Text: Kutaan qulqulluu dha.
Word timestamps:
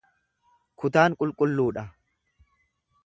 Kutaan 0.83 1.17
qulqulluu 1.19 1.67
dha. 1.77 1.85